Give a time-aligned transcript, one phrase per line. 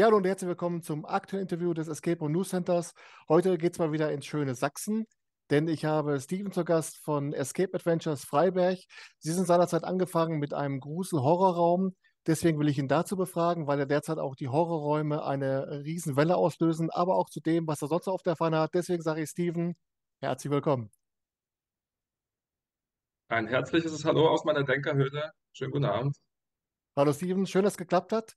[0.00, 2.94] Ja, hallo und herzlich willkommen zum aktuellen Interview des Escape Room News Centers.
[3.28, 5.04] Heute geht es mal wieder ins schöne Sachsen,
[5.50, 8.78] denn ich habe Steven zu Gast von Escape Adventures Freiberg.
[9.18, 11.94] Sie sind seinerzeit angefangen mit einem Grusel-Horrorraum.
[12.26, 16.88] Deswegen will ich ihn dazu befragen, weil er derzeit auch die Horrorräume eine Riesenwelle auslösen,
[16.88, 18.72] aber auch zu dem, was er sonst auf der Pfanne hat.
[18.72, 19.76] Deswegen sage ich Steven,
[20.22, 20.90] herzlich willkommen.
[23.28, 25.32] Ein herzliches Hallo aus meiner Denkerhöhle.
[25.52, 26.16] Schönen guten Abend.
[26.96, 28.34] Hallo Steven, schön, dass es geklappt hat.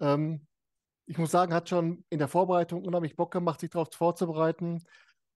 [0.00, 0.46] Ähm,
[1.06, 4.82] ich muss sagen, hat schon in der Vorbereitung unheimlich Bock gemacht, sich darauf vorzubereiten.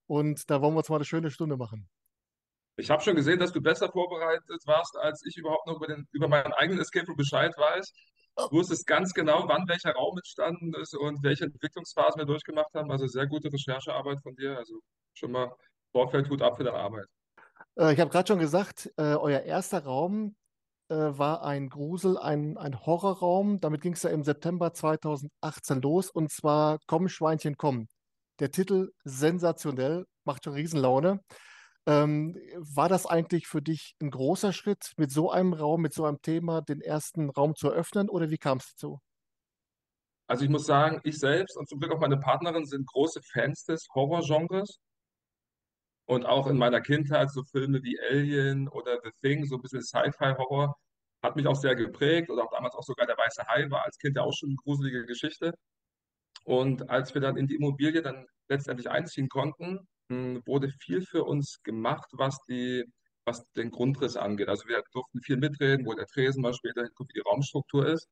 [0.07, 1.87] Und da wollen wir uns mal eine schöne Stunde machen.
[2.77, 6.07] Ich habe schon gesehen, dass du besser vorbereitet warst, als ich überhaupt noch über, den,
[6.11, 7.91] über meinen eigenen Escape Room Bescheid weiß.
[8.37, 12.89] Du wusstest ganz genau, wann welcher Raum entstanden ist und welche Entwicklungsphasen wir durchgemacht haben.
[12.89, 14.57] Also sehr gute Recherchearbeit von dir.
[14.57, 14.79] Also
[15.13, 15.53] schon mal
[15.91, 17.05] Vorfeld gut ab für deine Arbeit.
[17.77, 20.35] Äh, ich habe gerade schon gesagt, äh, euer erster Raum,
[20.89, 23.59] äh, war ein Grusel, ein, ein Horrorraum.
[23.59, 27.87] Damit ging es ja im September 2018 los und zwar Komm, Schweinchen, komm.
[28.39, 31.21] Der Titel sensationell, macht schon Riesenlaune.
[31.85, 36.05] Ähm, war das eigentlich für dich ein großer Schritt, mit so einem Raum, mit so
[36.05, 38.99] einem Thema den ersten Raum zu eröffnen oder wie kam es dazu?
[40.27, 43.63] Also ich muss sagen, ich selbst und zum Glück auch meine Partnerin sind große Fans
[43.65, 44.79] des Horrorgenres.
[46.09, 49.83] Und auch in meiner Kindheit so Filme wie Alien oder The Thing, so ein bisschen
[49.83, 50.75] Sci-Fi-Horror,
[51.21, 52.31] hat mich auch sehr geprägt.
[52.31, 54.55] Oder auch damals auch sogar Der Weiße Hai war als Kind ja auch schon eine
[54.55, 55.53] gruselige Geschichte.
[56.45, 61.25] Und als wir dann in die Immobilie dann letztendlich einziehen konnten, mh, wurde viel für
[61.25, 62.85] uns gemacht, was die,
[63.25, 64.49] was den Grundriss angeht.
[64.49, 68.07] Also wir durften viel mitreden, wo der Tresen mal später hinkommt, wie die Raumstruktur ist.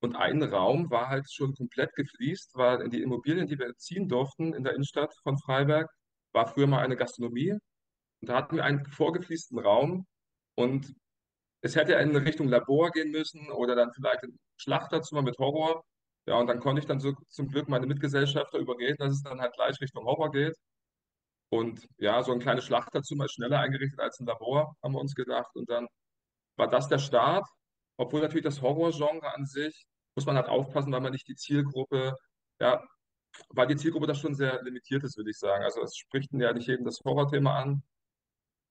[0.00, 4.08] Und ein Raum war halt schon komplett gefliest, war in die Immobilien, die wir ziehen
[4.08, 5.90] durften in der Innenstadt von Freiberg,
[6.34, 7.52] war früher mal eine Gastronomie.
[7.52, 10.06] Und da hatten wir einen vorgefließten Raum
[10.56, 10.94] und
[11.62, 15.82] es hätte in Richtung Labor gehen müssen oder dann vielleicht ein Schlachterzimmer mit Horror.
[16.26, 19.40] Ja, und dann konnte ich dann so zum Glück meine Mitgesellschafter überreden, dass es dann
[19.40, 20.56] halt gleich Richtung Horror geht.
[21.50, 25.14] Und ja, so ein kleines Schlachterzimmer ist schneller eingerichtet als ein Labor, haben wir uns
[25.14, 25.54] gedacht.
[25.54, 25.86] Und dann
[26.56, 27.46] war das der Start.
[27.96, 29.86] Obwohl natürlich das Horrorgenre an sich,
[30.16, 32.14] muss man halt aufpassen, weil man nicht die Zielgruppe,
[32.60, 32.82] ja,
[33.50, 35.64] weil die Zielgruppe da schon sehr limitiert ist, würde ich sagen.
[35.64, 37.82] Also es spricht ja nicht jedem das Horrorthema an.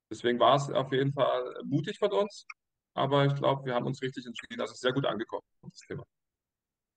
[0.09, 2.45] Deswegen war es auf jeden Fall mutig von uns,
[2.93, 4.61] aber ich glaube, wir haben uns richtig entschieden.
[4.61, 6.05] Also es ist sehr gut angekommen, das Thema.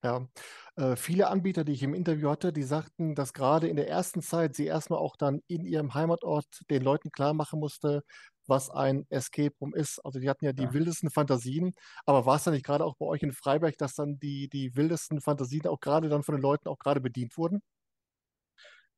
[0.07, 0.29] Ja,
[0.77, 4.23] äh, viele Anbieter, die ich im Interview hatte, die sagten, dass gerade in der ersten
[4.23, 8.03] Zeit sie erstmal auch dann in ihrem Heimatort den Leuten klar machen musste,
[8.47, 9.99] was ein Escape Room ist.
[10.05, 10.73] Also die hatten ja die Ja.
[10.73, 11.73] wildesten Fantasien,
[12.05, 14.77] aber war es dann nicht gerade auch bei euch in Freiberg, dass dann die, die
[14.77, 17.61] wildesten Fantasien auch gerade dann von den Leuten auch gerade bedient wurden?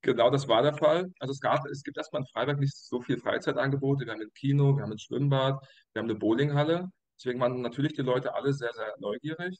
[0.03, 1.13] Genau, das war der Fall.
[1.19, 4.05] Also es gab, es gibt erstmal in Freiberg nicht so viel Freizeitangebote.
[4.07, 5.61] Wir haben ein Kino, wir haben ein Schwimmbad,
[5.93, 6.89] wir haben eine Bowlinghalle.
[7.19, 9.59] Deswegen waren natürlich die Leute alle sehr, sehr neugierig.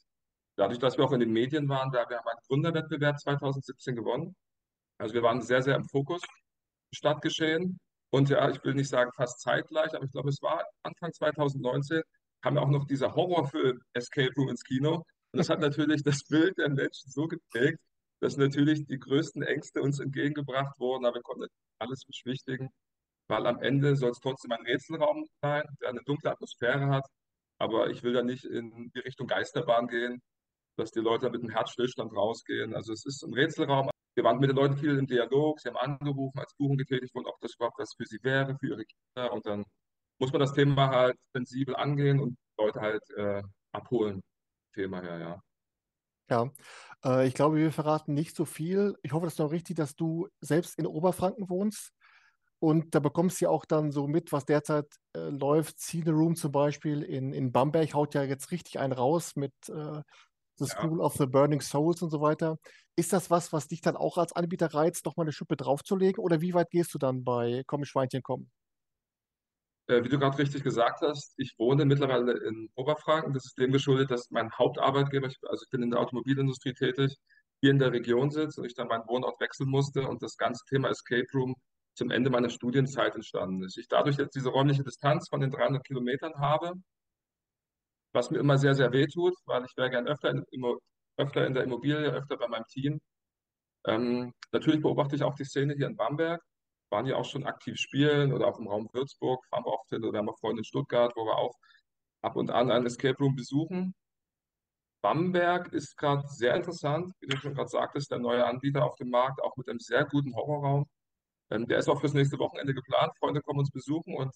[0.59, 4.35] Dadurch, dass wir auch in den Medien waren, da wir haben einen Gründerwettbewerb 2017 gewonnen.
[4.97, 6.21] Also wir waren sehr, sehr im Fokus
[6.93, 7.79] Stadtgeschehen.
[8.11, 12.01] Und ja, ich will nicht sagen fast zeitgleich, aber ich glaube, es war Anfang 2019,
[12.41, 14.95] kam ja auch noch dieser Horrorfilm Escape Room ins Kino.
[14.95, 17.79] Und das hat natürlich das Bild der Menschen so geprägt,
[18.19, 21.47] dass natürlich die größten Ängste uns entgegengebracht wurden, aber wir konnten
[21.79, 22.67] alles beschwichtigen,
[23.29, 27.05] weil am Ende soll es trotzdem ein Rätselraum sein, der eine dunkle Atmosphäre hat.
[27.59, 30.21] Aber ich will da nicht in die Richtung Geisterbahn gehen,
[30.79, 32.75] dass die Leute mit einem Herzstillstand rausgehen.
[32.75, 33.89] Also es ist ein Rätselraum.
[34.15, 37.29] Wir waren mit den Leuten viel im Dialog, sie haben angerufen, als Buchung getätigt wurde,
[37.29, 39.31] ob das überhaupt was für sie wäre, für ihre Kinder.
[39.31, 39.65] Und dann
[40.19, 43.41] muss man das Thema halt sensibel angehen und Leute halt äh,
[43.71, 44.21] abholen.
[44.73, 45.41] Thema her, ja.
[46.29, 46.51] Ja,
[47.03, 48.95] äh, ich glaube, wir verraten nicht so viel.
[49.01, 51.91] Ich hoffe, das ist noch richtig, dass du selbst in Oberfranken wohnst.
[52.59, 55.79] Und da bekommst du ja auch dann so mit, was derzeit äh, läuft.
[55.79, 60.01] Cine Room zum Beispiel in, in Bamberg haut ja jetzt richtig einen raus mit äh,
[60.59, 60.71] The Ja.
[60.71, 62.57] School of the Burning Souls und so weiter.
[62.95, 66.23] Ist das was, was dich dann auch als Anbieter reizt, nochmal eine Schippe draufzulegen?
[66.23, 68.49] Oder wie weit gehst du dann bei Komm, Schweinchen, komm?
[69.87, 73.33] Äh, wie du gerade richtig gesagt hast, ich wohne mittlerweile in Oberfranken.
[73.33, 77.15] Das ist dem geschuldet, dass mein Hauptarbeitgeber, ich, also ich bin in der Automobilindustrie tätig,
[77.61, 80.63] hier in der Region sitzt und ich dann meinen Wohnort wechseln musste und das ganze
[80.69, 81.55] Thema Escape Room
[81.95, 83.77] zum Ende meiner Studienzeit entstanden ist.
[83.77, 86.73] Ich dadurch jetzt diese räumliche Distanz von den 300 Kilometern habe,
[88.13, 90.45] was mir immer sehr, sehr weh tut, weil ich wäre gern öfter in,
[91.17, 92.99] öfter in der Immobilie, öfter bei meinem Team.
[93.85, 96.41] Ähm, natürlich beobachte ich auch die Szene hier in Bamberg,
[96.91, 100.03] waren ja auch schon aktiv spielen oder auch im Raum Würzburg, fahren wir oft hin
[100.03, 101.55] oder haben auch Freunde in Stuttgart, wo wir auch
[102.21, 103.93] ab und an einen Escape Room besuchen.
[105.01, 109.09] Bamberg ist gerade sehr interessant, wie du schon gerade sagtest, der neue Anbieter auf dem
[109.09, 110.89] Markt, auch mit einem sehr guten Horrorraum.
[111.51, 113.13] Ähm, der ist auch fürs nächste Wochenende geplant.
[113.19, 114.33] Freunde kommen uns besuchen und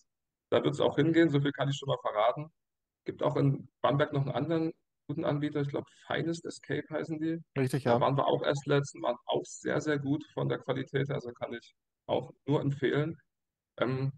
[0.52, 2.50] da wird es auch hingehen, so viel kann ich schon mal verraten.
[3.06, 4.74] Gibt auch in Bamberg noch einen anderen
[5.08, 7.40] guten Anbieter, ich glaube Finest Escape heißen die.
[7.58, 8.02] Richtig, Da ja.
[8.02, 11.54] waren wir auch erst letztens, waren auch sehr, sehr gut von der Qualität, also kann
[11.54, 11.76] ich
[12.08, 13.18] auch nur empfehlen.
[13.80, 14.14] Ähm,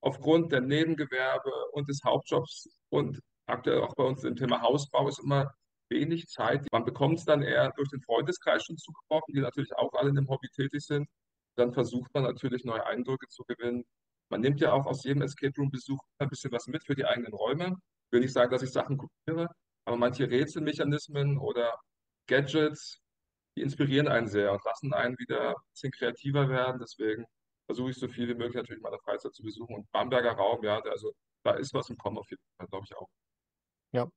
[0.00, 5.18] aufgrund der Nebengewerbe und des Hauptjobs und aktuell auch bei uns im Thema Hausbau ist
[5.18, 5.52] immer
[5.90, 6.66] wenig Zeit.
[6.72, 10.14] Man bekommt es dann eher durch den Freundeskreis schon zugebrochen, die natürlich auch alle in
[10.14, 11.08] dem Hobby tätig sind.
[11.56, 13.84] Dann versucht man natürlich neue Eindrücke zu gewinnen.
[14.30, 17.34] Man nimmt ja auch aus jedem Escape Room-Besuch ein bisschen was mit für die eigenen
[17.34, 17.76] Räume.
[18.10, 19.46] Ich will nicht sagen, dass ich Sachen kopiere,
[19.84, 21.78] aber manche Rätselmechanismen oder
[22.26, 23.00] Gadgets,
[23.56, 26.80] die inspirieren einen sehr und lassen einen wieder ein bisschen kreativer werden.
[26.80, 27.24] Deswegen
[27.66, 29.76] versuche ich so viel wie möglich natürlich in meiner Freizeit zu besuchen.
[29.76, 31.12] Und Bamberger Raum, ja, also
[31.44, 33.08] da ist was im Kommen auf jeden Fall, glaube ich auch.
[33.92, 34.08] Ja.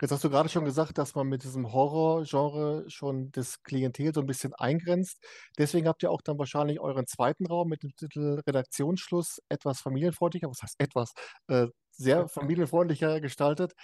[0.00, 4.20] Jetzt hast du gerade schon gesagt, dass man mit diesem Horror-Genre schon das Klientel so
[4.20, 5.18] ein bisschen eingrenzt.
[5.58, 10.48] Deswegen habt ihr auch dann wahrscheinlich euren zweiten Raum mit dem Titel Redaktionsschluss etwas familienfreundlicher,
[10.48, 11.12] was heißt etwas,
[11.48, 13.74] äh, sehr familienfreundlicher gestaltet.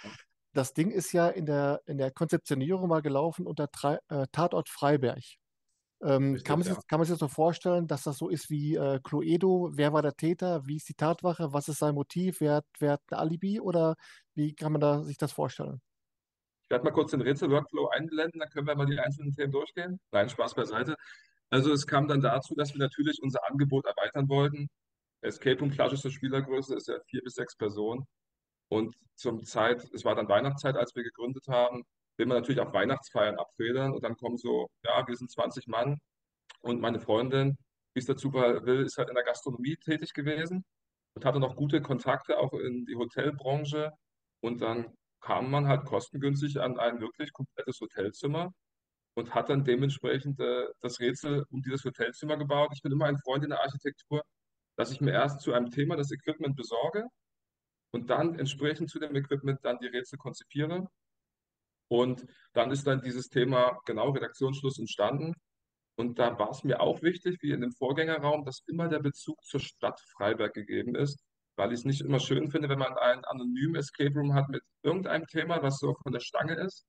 [0.53, 4.69] Das Ding ist ja in der, in der Konzeptionierung mal gelaufen unter Tra äh, Tatort
[4.69, 5.23] Freiberg.
[6.01, 6.81] Ähm, Richtig, kann man sich, ja.
[6.87, 9.71] kann man sich das so vorstellen, dass das so ist wie äh, Cluedo?
[9.73, 10.65] Wer war der Täter?
[10.65, 11.53] Wie ist die Tatwache?
[11.53, 12.39] Was ist sein Motiv?
[12.39, 13.59] Wer hat, wer hat ein Alibi?
[13.59, 13.95] Oder
[14.35, 15.81] wie kann man da sich das vorstellen?
[16.63, 20.01] Ich werde mal kurz den Rätsel-Workflow einblenden, dann können wir mal die einzelnen Themen durchgehen.
[20.11, 20.97] Nein, Spaß beiseite.
[21.49, 24.69] Also es kam dann dazu, dass wir natürlich unser Angebot erweitern wollten.
[25.21, 28.05] Escape Room klassische Spielergröße ist ja vier bis sechs Personen.
[28.69, 31.83] Und zum Zeit, es war dann Weihnachtszeit, als wir gegründet haben,
[32.17, 33.93] will man natürlich auch Weihnachtsfeiern abfedern.
[33.93, 35.99] Und dann kommen so, ja, wir sind 20 Mann.
[36.61, 37.57] Und meine Freundin,
[37.93, 40.65] wie es Zufall will, ist halt in der Gastronomie tätig gewesen
[41.15, 43.91] und hatte noch gute Kontakte auch in die Hotelbranche.
[44.41, 48.53] Und dann kam man halt kostengünstig an ein wirklich komplettes Hotelzimmer
[49.15, 52.69] und hat dann dementsprechend äh, das Rätsel um dieses Hotelzimmer gebaut.
[52.75, 54.21] Ich bin immer ein Freund in der Architektur,
[54.77, 57.03] dass ich mir erst zu einem Thema das Equipment besorge
[57.91, 60.87] und dann entsprechend zu dem Equipment dann die Rätsel konzipiere.
[61.89, 65.33] Und dann ist dann dieses Thema genau Redaktionsschluss entstanden.
[65.97, 69.41] Und da war es mir auch wichtig, wie in dem Vorgängerraum, dass immer der Bezug
[69.43, 71.23] zur Stadt Freiberg gegeben ist,
[71.57, 74.61] weil ich es nicht immer schön finde, wenn man einen anonymen Escape Room hat mit
[74.83, 76.85] irgendeinem Thema, was so von der Stange ist.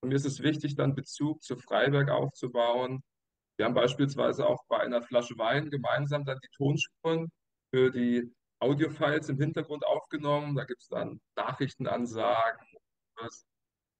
[0.00, 3.02] Und mir ist es wichtig, dann Bezug zu Freiberg aufzubauen.
[3.58, 7.30] Wir haben beispielsweise auch bei einer Flasche Wein gemeinsam dann die Tonspuren
[7.72, 10.56] für die Audiofiles im Hintergrund aufgenommen.
[10.56, 12.66] Da gibt es dann Nachrichtenansagen,
[13.16, 13.46] was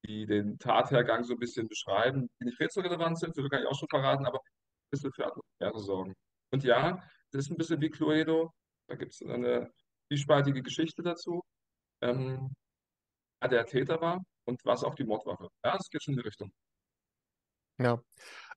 [0.08, 3.78] die den Tathergang so ein bisschen beschreiben, die nicht rätselrelevant sind, so kann ich auch
[3.78, 6.14] schon verraten, aber ein bisschen für Atmosphäre sorgen.
[6.50, 8.52] Und ja, das ist ein bisschen wie Cluedo,
[8.88, 9.70] da gibt es eine
[10.08, 11.42] zwiespältige Geschichte dazu,
[12.02, 12.54] ähm,
[13.44, 15.48] der Täter war und was auch die Mordwaffe.
[15.64, 16.50] Ja, das geht schon in die Richtung.
[17.78, 18.02] Ja.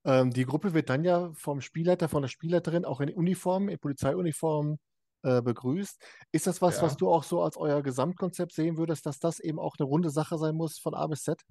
[0.04, 3.78] Ähm, die Gruppe wird dann ja vom Spielleiter, von der Spielleiterin auch in Uniform, in
[3.78, 4.80] Polizeiuniform
[5.24, 6.02] äh, begrüßt.
[6.32, 9.40] Ist das was, was Ja, du auch so als euer Gesamtkonzept sehen würdest, dass das
[9.40, 11.42] eben auch eine runde Sache sein muss von A bis Z?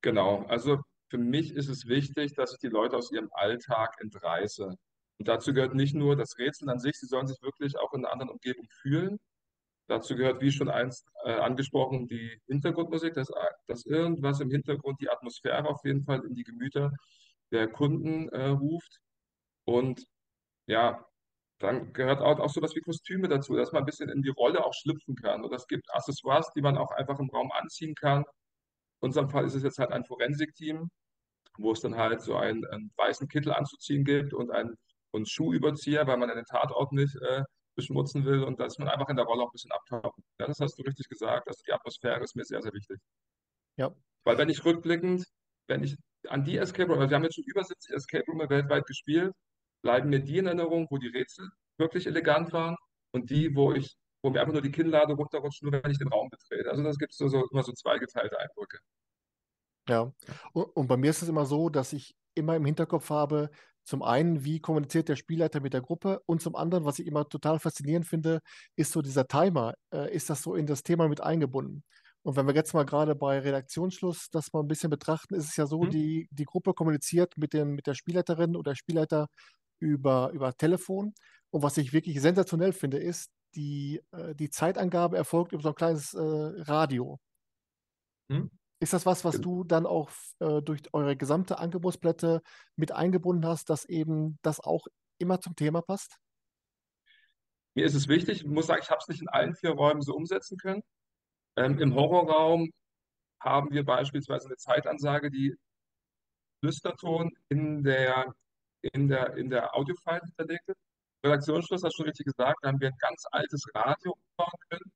[0.00, 0.44] genau.
[0.48, 0.78] Also
[1.10, 4.64] für mich ist es wichtig, dass ich die Leute aus ihrem Alltag entreiße.
[5.18, 8.04] Und dazu gehört nicht nur das Rätseln an sich, sie sollen sich wirklich auch in
[8.04, 9.18] einer anderen Umgebung fühlen.
[9.88, 13.30] Dazu gehört, wie schon einst äh, angesprochen, die Hintergrundmusik, dass,
[13.68, 16.92] dass irgendwas im Hintergrund die Atmosphäre auf jeden Fall in die Gemüter
[17.52, 19.00] der Kunden äh, ruft.
[19.66, 20.04] Und
[20.68, 21.06] ja,
[21.62, 24.64] dann gehört auch, auch sowas wie Kostüme dazu, dass man ein bisschen in die Rolle
[24.64, 25.44] auch schlüpfen kann.
[25.44, 28.22] Und es gibt Accessoires, die man auch einfach im Raum anziehen kann.
[28.22, 30.90] In unserem Fall ist es jetzt halt ein Forensikteam,
[31.58, 34.76] wo es dann halt so einen, einen weißen Kittel anzuziehen gibt und einen,
[35.12, 39.16] und Schuhüberzieher, weil man den Tatort nicht äh, beschmutzen will und dass man einfach in
[39.16, 40.24] der Rolle auch ein bisschen abtauchen.
[40.40, 41.48] Ja, das hast du richtig gesagt.
[41.48, 42.98] Also die Atmosphäre ist mir sehr, sehr wichtig.
[43.76, 45.24] Ja, Weil wenn ich rückblickend,
[45.68, 45.96] wenn ich
[46.28, 49.32] an die Escape Room, wir haben jetzt schon über 70 Escape Room weltweit gespielt,
[49.82, 51.48] bleiben mir die in Erinnerung, wo die Rätsel
[51.78, 52.76] wirklich elegant waren
[53.12, 56.08] und die, wo ich, wo mir einfach nur die Kinnlade runterrutscht, nur wenn ich den
[56.08, 56.70] Raum betrete.
[56.70, 58.78] Also das gibt so, so immer so zweigeteilte Eindrücke.
[59.88, 60.12] ja.
[60.52, 63.50] Und, bei mir ist es immer so, dass ich immer im Hinterkopf habe,
[63.84, 67.28] zum einen, wie kommuniziert der Spielleiter mit der Gruppe und zum anderen, was ich immer
[67.28, 68.40] total faszinierend finde,
[68.76, 69.74] ist so dieser Timer.
[69.92, 71.82] Äh, ist das so in das Thema mit eingebunden?
[72.22, 75.56] Und wenn wir jetzt mal gerade bei Redaktionsschluss das mal ein bisschen betrachten, ist es
[75.56, 75.90] ja so, Hm?
[75.90, 79.26] die, die Gruppe kommuniziert mit, den, mit der Spielleiterin oder Spielleiter
[79.82, 81.14] über, über Telefon.
[81.50, 85.74] Und was ich wirklich sensationell finde, ist, die, äh, die Zeitangabe erfolgt über so ein
[85.74, 87.20] kleines äh, Radio.
[88.30, 88.50] Hm?
[88.80, 90.10] Ist das was, was du dann auch
[90.40, 92.42] äh, durch eure gesamte Angebotsplatte
[92.76, 94.86] mit eingebunden hast, dass eben das auch
[95.18, 96.16] immer zum Thema passt?
[97.74, 100.02] Mir ist es wichtig, ich muss sagen, ich habe es nicht in allen vier Räumen
[100.02, 100.82] so umsetzen können.
[101.56, 102.70] Ähm, Im Horrorraum
[103.40, 105.54] haben wir beispielsweise eine Zeitansage, die
[106.60, 108.34] Flüsterton in der,
[108.82, 110.72] in der, in der Audiofile hinterlegt.
[111.24, 114.92] Redaktionsschluss hast du schon richtig gesagt, da haben wir ein ganz altes Radio umbauen können.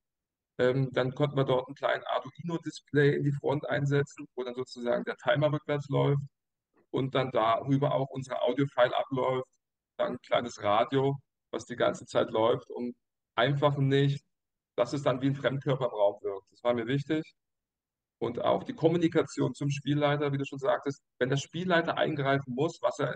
[0.59, 4.55] Ähm, dann konnten wir dort einen kleinen Arduino Kino-Display in die Front einsetzen, wo dann
[4.55, 6.23] sozusagen der Timer rückwärts läuft
[6.91, 9.49] und dann darüber auch unsere Audio-File abläuft,
[9.99, 11.17] dann ein kleines Radio,
[11.53, 12.95] was die ganze Zeit läuft, um
[13.37, 14.25] einfach nicht,
[14.77, 16.51] dass es dann wie ein Fremdkörper im Raum wirkt.
[16.53, 17.35] Das war mir wichtig.
[18.19, 22.79] Und auch die Kommunikation zum Spielleiter, wie du schon sagtest, wenn der Spielleiter eingreifen muss,
[22.81, 23.15] was er,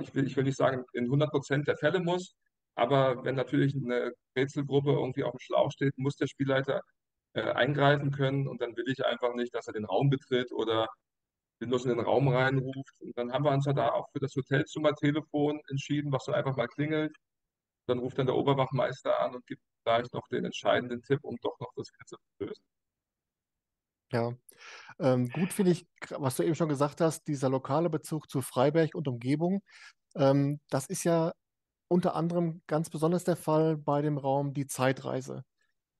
[0.00, 2.34] ich will, ich will nicht sagen, in 100 Prozent der Fälle muss,
[2.74, 6.82] aber wenn natürlich eine Rätselgruppe irgendwie auf dem Schlauch steht, muss der Spielleiter
[7.34, 10.88] äh, eingreifen können und dann will ich einfach nicht, dass er den Raum betritt oder
[11.60, 12.94] sinnlos in den Raum reinruft.
[13.00, 16.56] Und dann haben wir uns ja da auch für das Hotelzimmertelefon entschieden, was so einfach
[16.56, 17.16] mal klingelt.
[17.88, 21.58] Dann ruft dann der Oberwachmeister an und gibt vielleicht noch den entscheidenden Tipp, um doch
[21.60, 22.62] noch das Rätsel zu lösen.
[24.12, 24.32] Ja,
[25.00, 28.94] ähm, gut finde ich, was du eben schon gesagt hast, dieser lokale Bezug zu Freiberg
[28.94, 29.62] und Umgebung.
[30.16, 31.32] Ähm, das ist ja
[31.88, 35.44] unter anderem ganz besonders der Fall bei dem Raum Die Zeitreise.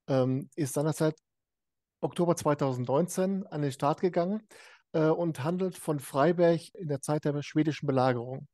[0.09, 1.15] Ähm, ist seinerzeit
[2.01, 4.47] Oktober 2019 an den Start gegangen
[4.93, 8.47] äh, und handelt von Freiberg in der Zeit der schwedischen Belagerung.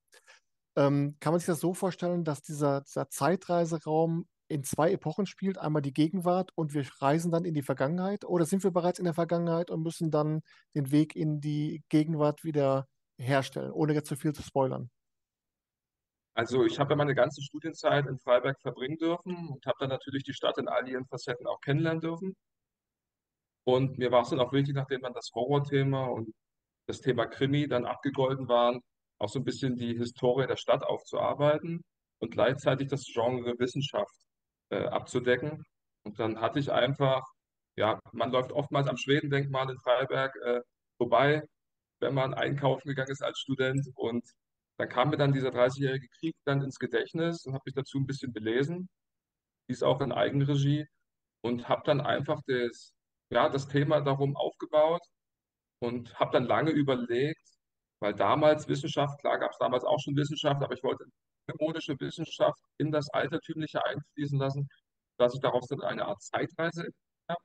[0.77, 5.57] Ähm, kann man sich das so vorstellen, dass dieser, dieser Zeitreiseraum in zwei Epochen spielt,
[5.57, 8.23] einmal die Gegenwart und wir reisen dann in die Vergangenheit?
[8.25, 10.41] Oder sind wir bereits in der Vergangenheit und müssen dann
[10.75, 14.89] den Weg in die Gegenwart wieder herstellen, ohne jetzt zu viel zu spoilern?
[16.35, 20.23] Also ich habe ja meine ganze Studienzeit in Freiberg verbringen dürfen und habe dann natürlich
[20.23, 22.35] die Stadt in all ihren Facetten auch kennenlernen dürfen.
[23.65, 26.33] Und mir war es dann auch wichtig, nachdem dann das Horrorthema und
[26.87, 28.81] das Thema Krimi dann abgegolten waren,
[29.19, 31.83] auch so ein bisschen die Historie der Stadt aufzuarbeiten
[32.19, 34.15] und gleichzeitig das Genre Wissenschaft
[34.73, 35.63] äh, abzudecken.
[36.05, 37.23] Und dann hatte ich einfach,
[37.77, 40.61] ja, man läuft oftmals am Schwedendenkmal in Freiberg äh,
[40.97, 41.43] vorbei,
[42.01, 43.87] wenn man einkaufen gegangen ist als Student.
[43.95, 44.25] Und
[44.77, 48.07] dann kam mir dann dieser 30-jährige Krieg dann ins Gedächtnis und habe mich dazu ein
[48.07, 48.89] bisschen belesen,
[49.69, 50.85] dies auch in Eigenregie
[51.43, 52.93] und habe dann einfach das,
[53.31, 55.03] ja, das Thema darum aufgebaut
[55.79, 57.41] und habe dann lange überlegt,
[58.01, 61.05] weil damals Wissenschaft, klar gab es damals auch schon Wissenschaft, aber ich wollte
[61.59, 64.69] modische Wissenschaft in das Altertümliche einfließen lassen,
[65.17, 66.87] dass ich daraus dann eine Art Zeitreise
[67.29, 67.41] habe.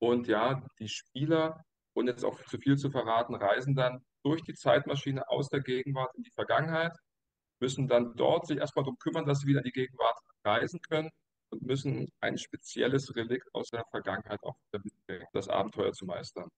[0.00, 4.54] Und ja, die Spieler, ohne jetzt auch zu viel zu verraten, reisen dann durch die
[4.54, 6.96] Zeitmaschine aus der Gegenwart in die Vergangenheit,
[7.60, 11.10] müssen dann dort sich erstmal darum kümmern, dass sie wieder in die Gegenwart reisen können
[11.50, 14.56] und müssen ein spezielles Relikt aus der Vergangenheit auch
[15.32, 16.48] das Abenteuer zu meistern.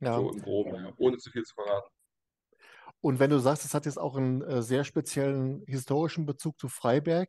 [0.00, 0.16] Ja.
[0.16, 1.88] So im Groben, ohne zu viel zu verraten.
[3.06, 6.68] Und wenn du sagst, es hat jetzt auch einen äh, sehr speziellen historischen Bezug zu
[6.68, 7.28] Freiberg,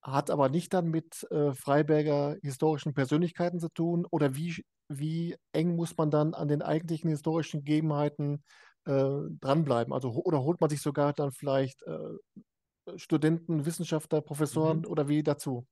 [0.00, 5.74] hat aber nicht dann mit äh, Freiberger historischen Persönlichkeiten zu tun, oder wie, wie eng
[5.74, 8.44] muss man dann an den eigentlichen historischen Gegebenheiten
[8.84, 9.08] äh,
[9.40, 9.92] dranbleiben?
[9.92, 12.14] Also, oder holt man sich sogar dann vielleicht äh,
[12.96, 14.86] Studenten, Wissenschaftler, Professoren Mhm.
[14.86, 15.66] oder wie dazu?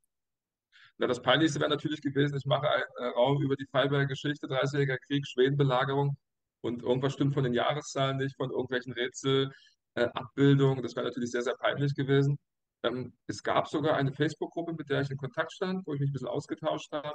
[0.98, 4.48] Na, das Peinlichste wäre natürlich gewesen, ich mache einen äh, Raum über die Freiberger Geschichte,
[4.48, 6.16] 30-jähriger Krieg, Schwedenbelagerung
[6.64, 10.82] und irgendwas stimmt von den Jahreszahlen nicht, von irgendwelchen Rätselabbildungen.
[10.82, 12.38] das wäre natürlich sehr, sehr peinlich gewesen.
[12.82, 16.10] Ähm, es gab sogar eine Facebook-Gruppe, mit der ich in Kontakt stand, wo ich mich
[16.10, 17.14] ein bisschen ausgetauscht habe,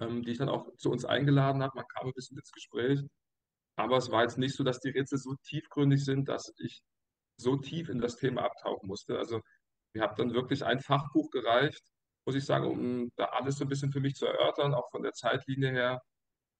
[0.00, 1.76] ähm, die ich dann auch zu uns eingeladen habe.
[1.76, 3.00] Man kam ein bisschen ins Gespräch.
[3.76, 6.82] Aber es war jetzt nicht so, dass die Rätsel so tiefgründig sind, dass ich
[7.36, 9.18] so tief in das Thema abtauchen musste.
[9.18, 9.42] Also
[9.94, 11.82] mir hat dann wirklich ein Fachbuch gereicht,
[12.26, 15.02] muss ich sagen, um da alles so ein bisschen für mich zu erörtern, auch von
[15.02, 16.02] der Zeitlinie her.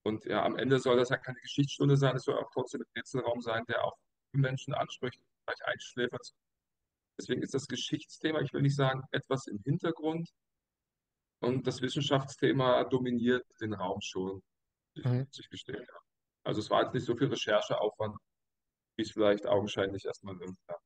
[0.04, 2.90] Und ja, am Ende soll das ja keine Geschichtsstunde sein, es soll auch trotzdem ein
[2.96, 3.96] Rätselraum sein, der auch
[4.32, 6.32] Menschen anspricht, vielleicht einschläfert.
[7.18, 10.30] Deswegen ist das Geschichtsthema, ich will nicht sagen, etwas im Hintergrund.
[11.40, 14.42] Und das Wissenschaftsthema dominiert den Raum schon,
[14.96, 15.26] Mhm.
[15.26, 15.84] muss ich gestehen.
[15.86, 16.00] Ja.
[16.44, 18.16] Also es war jetzt nicht so viel Rechercheaufwand,
[18.96, 20.58] wie es vielleicht augenscheinlich erstmal wirkt.
[20.68, 20.76] Ja.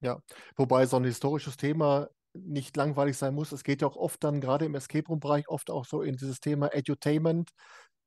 [0.00, 0.20] Ja,
[0.56, 3.52] wobei so ein historisches Thema nicht langweilig sein muss.
[3.52, 6.40] Es geht ja auch oft dann, gerade im Escape Room-Bereich, oft auch so in dieses
[6.40, 7.50] Thema Edutainment,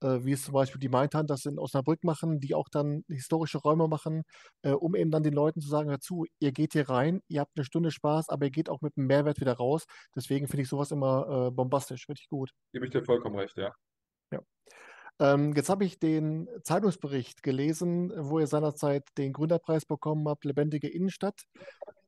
[0.07, 4.23] wie es zum Beispiel die Mindhunters in Osnabrück machen, die auch dann historische Räume machen,
[4.63, 7.41] äh, um eben dann den Leuten zu sagen, hör zu, ihr geht hier rein, ihr
[7.41, 9.85] habt eine Stunde Spaß, aber ihr geht auch mit einem Mehrwert wieder raus.
[10.15, 12.51] Deswegen finde ich sowas immer äh, bombastisch, richtig gut.
[12.73, 13.73] Gebe ich dir vollkommen recht, ja.
[14.31, 14.41] Ja.
[15.19, 20.87] Ähm, jetzt habe ich den Zeitungsbericht gelesen, wo ihr seinerzeit den Gründerpreis bekommen habt, Lebendige
[20.87, 21.43] Innenstadt.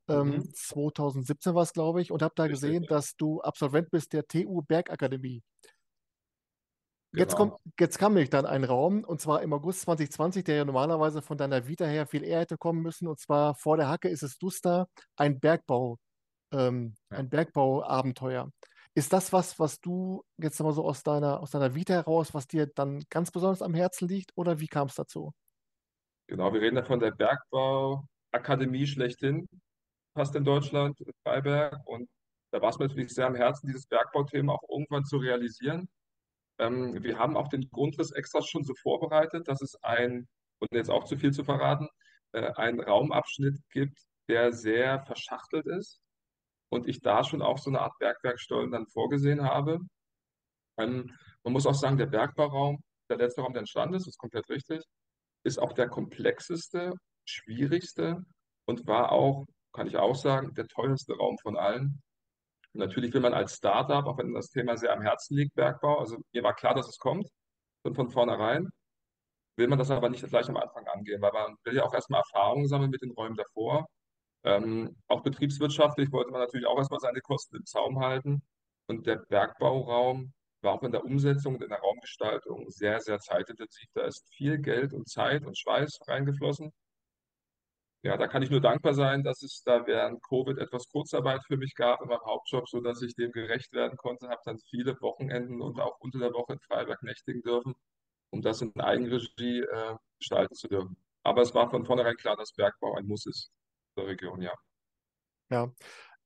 [0.08, 0.54] Ähm, Mhm.
[0.54, 4.62] 2017 war es, glaube ich, und habe da gesehen, dass du Absolvent bist der TU
[4.62, 5.42] Bergakademie.
[7.14, 7.72] Jetzt kommt, Genau.
[7.78, 11.36] jetzt kam nämlich dann ein Raum, und zwar im August 2020, der ja normalerweise von
[11.36, 13.06] deiner Vita her viel eher hätte kommen müssen.
[13.06, 15.98] Und zwar vor der Hacke ist es Duster, ein Bergbau,
[16.52, 17.18] ähm, Ja.
[17.18, 18.50] ein Bergbauabenteuer.
[18.94, 22.46] Ist das was, was du jetzt mal so aus deiner, aus deiner Vita heraus, was
[22.46, 25.32] dir dann ganz besonders am Herzen liegt, oder wie kam es dazu?
[26.28, 29.46] Genau, wir reden da von der Bergbauakademie schlechthin,
[30.16, 31.86] fast in Deutschland, in Freiberg.
[31.86, 32.08] Und
[32.52, 35.88] da war es mir natürlich sehr am Herzen, dieses Bergbauthema auch irgendwann zu realisieren.
[36.62, 40.28] Ähm, wir haben auch den Grundriss extra schon so vorbereitet, dass es ein,
[40.60, 41.88] und jetzt auch zu viel zu verraten,
[42.32, 46.00] äh, einen Raumabschnitt gibt, der sehr verschachtelt ist
[46.70, 49.80] und ich da schon auch so eine Art Bergwerkstollen dann vorgesehen habe.
[50.78, 51.10] Ähm,
[51.42, 54.82] man muss auch sagen, der Bergbauraum, der letzte Raum, der entstanden ist, ist komplett richtig,
[55.44, 58.24] ist auch der komplexeste, schwierigste
[58.66, 62.00] und war auch, kann ich auch sagen, der teuerste Raum von allen.
[62.74, 66.18] Natürlich will man als Startup, auch wenn das Thema sehr am Herzen liegt, Bergbau, also
[66.32, 67.28] mir war klar, dass es kommt,
[67.82, 68.68] und von vornherein,
[69.56, 72.20] will man das aber nicht gleich am Anfang angehen, weil man will ja auch erstmal
[72.20, 73.86] Erfahrungen sammeln mit den Räumen davor.
[74.44, 78.42] Ähm, auch betriebswirtschaftlich wollte man natürlich auch erstmal seine Kosten im Zaum halten.
[78.88, 83.86] Und der Bergbauraum war auch in der Umsetzung und in der Raumgestaltung sehr, sehr zeitintensiv.
[83.94, 86.72] Da ist viel Geld und Zeit und Schweiß reingeflossen.
[88.04, 91.56] Ja, da kann ich nur dankbar sein, dass es da während Covid etwas Kurzarbeit für
[91.56, 94.28] mich gab in meinem Hauptjob, sodass ich dem gerecht werden konnte.
[94.28, 97.74] Habe dann viele Wochenenden und auch unter der Woche in Freiberg nächtigen dürfen,
[98.30, 100.96] um das in Eigenregie äh, gestalten zu dürfen.
[101.22, 103.52] Aber es war von vornherein klar, dass Bergbau ein Muss ist
[103.94, 104.54] in der Region, ja.
[105.50, 105.70] Ja,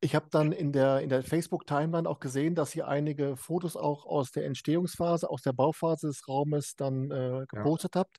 [0.00, 4.06] ich habe dann in der, in der Facebook-Timeline auch gesehen, dass ihr einige Fotos auch
[4.06, 8.00] aus der Entstehungsphase, aus der Bauphase des Raumes dann äh, gepostet ja.
[8.00, 8.18] habt.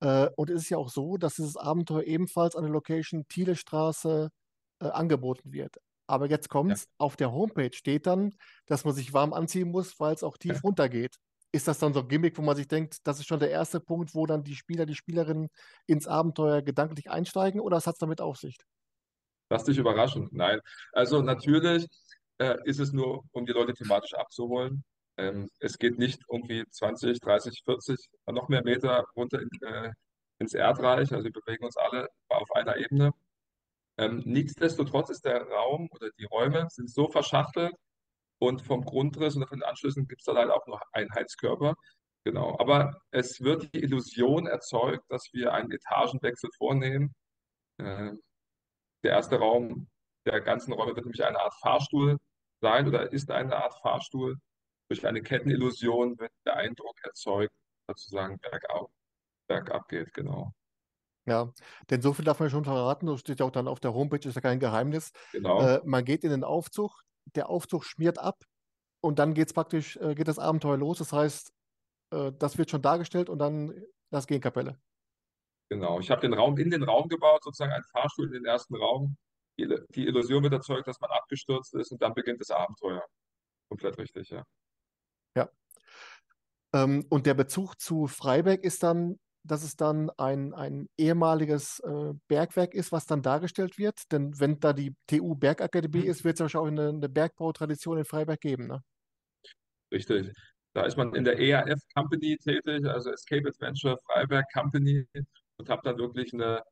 [0.00, 4.30] Äh, und es ist ja auch so, dass dieses Abenteuer ebenfalls an der Location Thielestraße
[4.80, 5.76] äh, angeboten wird.
[6.06, 6.90] Aber jetzt kommt's, ja.
[6.98, 8.34] auf der Homepage steht dann,
[8.66, 10.60] dass man sich warm anziehen muss, weil es auch tief ja.
[10.62, 11.16] runtergeht.
[11.52, 13.80] Ist das dann so ein Gimmick, wo man sich denkt, das ist schon der erste
[13.80, 15.48] Punkt, wo dann die Spieler, die Spielerinnen
[15.86, 18.56] ins Abenteuer gedanklich einsteigen oder hat es damit auf sich?
[19.50, 20.28] Lass dich überraschen.
[20.30, 20.60] Nein.
[20.92, 21.86] Also natürlich
[22.38, 24.84] äh, ist es nur, um die Leute thematisch abzuholen.
[25.18, 29.92] Ähm, es geht nicht irgendwie 20, 30, 40, noch mehr Meter runter in, äh,
[30.38, 31.12] ins Erdreich.
[31.12, 33.12] Also wir bewegen uns alle auf einer Ebene.
[33.98, 37.74] Ähm, nichtsdestotrotz ist der Raum oder die Räume sind so verschachtelt
[38.38, 41.74] und vom Grundriss und von den Anschlüssen gibt es da leider auch noch Einheitskörper.
[42.24, 42.56] Genau.
[42.60, 47.14] Aber es wird die Illusion erzeugt, dass wir einen Etagenwechsel vornehmen.
[47.78, 48.12] Äh,
[49.02, 49.88] der erste Raum
[50.26, 52.18] der ganzen Räume wird nämlich eine Art Fahrstuhl
[52.60, 54.36] sein oder ist eine Art Fahrstuhl.
[54.88, 57.52] Durch eine Kettenillusion wird der Eindruck erzeugt,
[57.86, 58.90] dass sozusagen bergab,
[59.46, 60.52] bergab geht, genau.
[61.26, 61.52] Ja,
[61.90, 64.26] denn so viel darf man schon verraten, das steht ja auch dann auf der Homepage,
[64.26, 65.12] ist ja kein Geheimnis.
[65.32, 65.60] Genau.
[65.60, 67.02] Äh, man geht in den Aufzug,
[67.34, 68.44] der Aufzug schmiert ab
[69.02, 70.98] und dann geht's praktisch, äh, geht das Abenteuer los.
[70.98, 71.52] Das heißt,
[72.14, 74.80] äh, das wird schon dargestellt und dann das Gehenkapelle.
[75.70, 78.74] Genau, ich habe den Raum in den Raum gebaut, sozusagen ein Fahrstuhl in den ersten
[78.74, 79.18] Raum.
[79.58, 83.04] Die, die Illusion wird erzeugt, dass man abgestürzt ist und dann beginnt das Abenteuer.
[83.68, 84.44] Komplett richtig, ja.
[85.38, 85.48] Ja.
[86.74, 92.12] Ähm, und der Bezug zu Freiberg ist dann, dass es dann ein, ein ehemaliges äh,
[92.26, 94.10] Bergwerk ist, was dann dargestellt wird.
[94.12, 96.10] Denn wenn da die TU Bergakademie mhm.
[96.10, 98.66] ist, wird es wahrscheinlich auch eine, eine Bergbautradition in Freiberg geben.
[98.66, 98.82] Ne?
[99.92, 100.32] Richtig.
[100.74, 105.06] Da ist man in der ERF Company tätig, also Escape Adventure Freiberg Company,
[105.56, 106.62] und habe dann wirklich eine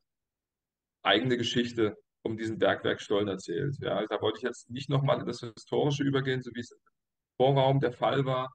[1.03, 3.77] eigene Geschichte um diesen Bergwerkstollen erzählt.
[3.81, 6.75] Ja, da wollte ich jetzt nicht nochmal in das Historische übergehen, so wie es
[7.37, 8.53] Vorraum der Fall war,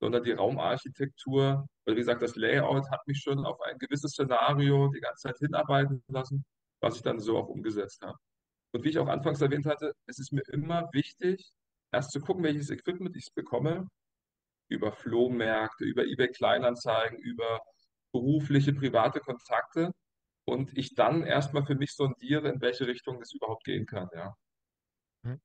[0.00, 4.88] sondern die Raumarchitektur, weil wie gesagt, das Layout hat mich schon auf ein gewisses Szenario
[4.88, 6.44] die ganze Zeit hinarbeiten lassen,
[6.80, 8.18] was ich dann so auch umgesetzt habe.
[8.74, 11.52] Und wie ich auch anfangs erwähnt hatte, es ist mir immer wichtig,
[11.92, 13.88] erst zu gucken, welches Equipment ich bekomme,
[14.68, 17.60] über Flohmärkte, über eBay Kleinanzeigen, über
[18.12, 19.92] berufliche, private Kontakte
[20.46, 24.34] und ich dann erstmal für mich sondiere, in welche Richtung es überhaupt gehen kann, ja.
[25.22, 25.40] Mhm.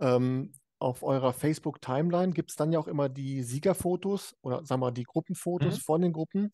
[0.00, 4.86] Ähm, auf eurer Facebook-Timeline gibt es dann ja auch immer die Siegerfotos oder sagen wir
[4.86, 5.80] mal die Gruppenfotos mhm.
[5.80, 6.52] von den Gruppen.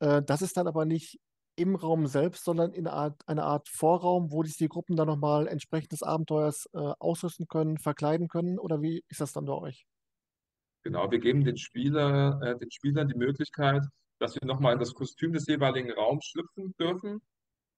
[0.00, 1.18] Äh, das ist dann aber nicht
[1.56, 5.08] im Raum selbst, sondern in einer Art, eine Art Vorraum, wo sich die Gruppen dann
[5.08, 8.58] nochmal entsprechend des Abenteuers äh, ausrüsten können, verkleiden können?
[8.58, 9.86] Oder wie ist das dann bei euch?
[10.84, 13.82] Genau, wir geben den, Spieler, äh, den Spielern die Möglichkeit,
[14.20, 17.20] dass sie nochmal in das Kostüm des jeweiligen Raums schlüpfen dürfen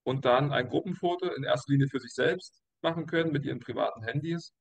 [0.04, 4.02] und dann ein Gruppenfoto in erster Linie für sich selbst machen können mit ihren privaten
[4.02, 4.52] Handys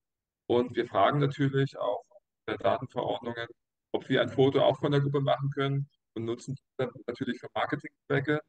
[0.48, 2.04] und wir fragen natürlich auch
[2.48, 3.48] der Datenverordnungen,
[3.94, 7.50] ob wir ein Foto auch von der Gruppe machen können und nutzen das natürlich für
[7.54, 8.40] Marketingzwecke.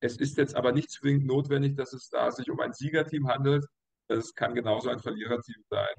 [0.00, 3.64] Es ist jetzt aber nicht zwingend notwendig, dass es da sich um ein Siegerteam handelt.
[4.08, 5.94] Es kann genauso ein Verliererteam sein.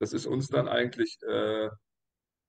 [0.00, 1.68] Das ist uns dann eigentlich, äh,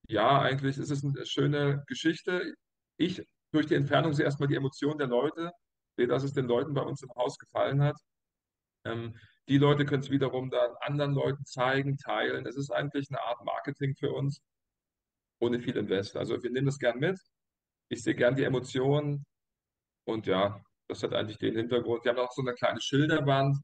[0.08, 2.54] ja, eigentlich ist es eine schöne Geschichte.
[2.98, 5.52] Ich durch die Entfernung sehe erstmal die Emotionen der Leute,
[5.96, 7.96] sehe, dass es den Leuten bei uns im Haus gefallen hat.
[8.86, 9.16] Ähm,
[9.50, 12.46] die Leute können es wiederum dann anderen Leuten zeigen, teilen.
[12.46, 14.42] Es ist eigentlich eine Art Marketing für uns,
[15.40, 16.16] ohne viel Invest.
[16.16, 17.20] Also wir nehmen das gern mit.
[17.90, 19.26] Ich sehe gern die Emotionen
[20.06, 22.04] und ja, das hat eigentlich den Hintergrund.
[22.06, 23.58] Wir haben auch so eine kleine Schilderwand.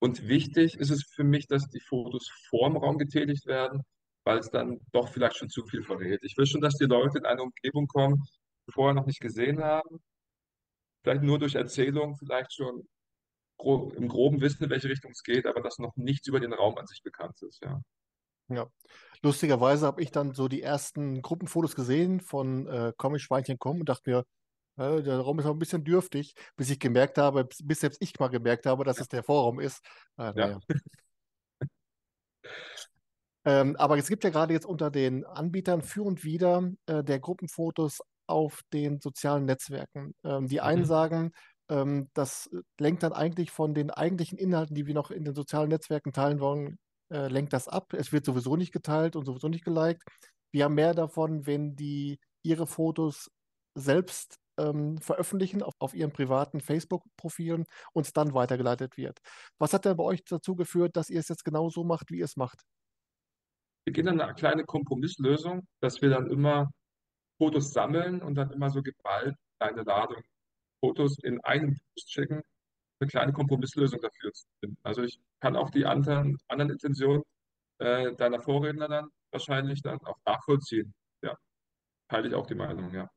[0.00, 3.82] Und wichtig ist es für mich, dass die Fotos vorm Raum getätigt werden,
[4.24, 6.20] weil es dann doch vielleicht schon zu viel verrät.
[6.22, 8.22] Ich will schon, dass die Leute in eine Umgebung kommen,
[8.66, 10.00] die vorher noch nicht gesehen haben,
[11.02, 12.86] vielleicht nur durch Erzählung, vielleicht schon
[13.58, 16.52] gro im Groben wissen, in welche Richtung es geht, aber dass noch nichts über den
[16.52, 17.82] Raum an sich bekannt ist, ja.
[18.48, 18.66] Ja.
[19.22, 23.88] Lustigerweise habe ich dann so die ersten Gruppenfotos gesehen von äh, Comic Schweinchen kommen und
[23.88, 24.24] dachte mir,
[24.78, 28.18] äh, der Raum ist noch ein bisschen dürftig, bis ich gemerkt habe, bis selbst ich
[28.18, 29.84] mal gemerkt habe, dass es der Vorraum ist.
[30.16, 30.60] Äh, naja.
[30.70, 30.76] Ja.
[33.44, 37.18] Ähm, aber es gibt ja gerade jetzt unter den Anbietern für und wider äh, der
[37.18, 40.14] Gruppenfotos auf den sozialen Netzwerken.
[40.22, 40.86] Ähm, die einen Mhm.
[40.86, 41.32] sagen,
[41.68, 45.68] ähm, das lenkt dann eigentlich von den eigentlichen Inhalten, die wir noch in den sozialen
[45.68, 46.78] Netzwerken teilen wollen,
[47.12, 47.92] äh, lenkt das ab.
[47.94, 50.02] Es wird sowieso nicht geteilt und sowieso nicht geliked.
[50.52, 53.30] Wir haben mehr davon, wenn die ihre Fotos
[53.74, 59.18] selbst ähm, veröffentlichen auf, auf ihren privaten Facebook-Profilen und es dann weitergeleitet wird.
[59.58, 62.18] Was hat denn bei euch dazu geführt, dass ihr es jetzt genau so macht, wie
[62.18, 62.62] ihr es macht?
[63.84, 66.70] Wir gehen dann eine kleine Kompromisslösung, dass wir dann immer
[67.38, 70.22] Fotos sammeln und dann immer so geballt eine Ladung
[70.80, 72.42] Fotos in einen Post schicken,
[73.00, 74.78] eine kleine Kompromisslösung dafür zu finden.
[74.82, 77.22] Also ich kann auch die anderen, anderen Intentionen
[77.78, 80.94] äh, deiner Vorredner dann wahrscheinlich dann auch nachvollziehen.
[81.22, 81.36] Ja,
[82.08, 83.10] teile ich auch die Meinung, ja.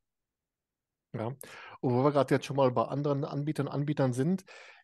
[1.13, 1.39] Ja, und
[1.81, 4.43] wo wir gerade jetzt schon mal bei anderen Anbietern Anbietern sind,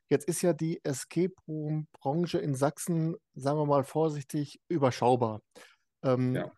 [0.10, 5.42] jetzt ist ja die Escape Room-Branche in Sachsen, sagen wir mal vorsichtig, überschaubar.
[6.04, 6.52] Ähm, Ja.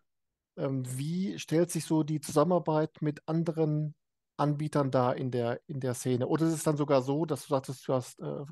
[0.58, 3.95] ähm, wie stellt sich so die Zusammenarbeit mit anderen
[4.39, 6.28] Anbietern da in der, in der Szene?
[6.28, 8.45] Oder ist es dann sogar so, dass du sagtest, du hast, äh,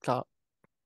[0.00, 0.26] klar,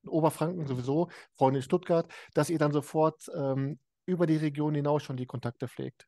[0.07, 5.17] Oberfranken sowieso, Freunde in Stuttgart, dass ihr dann sofort ähm, über die Region hinaus schon
[5.17, 6.07] die Kontakte pflegt?